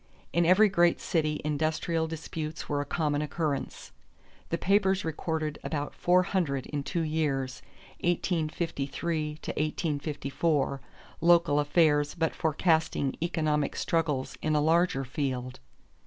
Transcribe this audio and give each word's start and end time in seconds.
In 0.33 0.47
every 0.47 0.67
great 0.67 0.99
city 0.99 1.39
industrial 1.45 2.07
disputes 2.07 2.67
were 2.67 2.81
a 2.81 2.85
common 2.87 3.21
occurrence. 3.21 3.91
The 4.49 4.57
papers 4.57 5.05
recorded 5.05 5.59
about 5.63 5.93
four 5.93 6.23
hundred 6.23 6.65
in 6.65 6.81
two 6.81 7.01
years, 7.03 7.61
1853 7.99 9.37
54, 9.43 10.81
local 11.21 11.59
affairs 11.59 12.15
but 12.15 12.33
forecasting 12.33 13.15
economic 13.21 13.75
struggles 13.75 14.39
in 14.41 14.55
a 14.55 14.59
larger 14.59 15.05
field. 15.05 15.59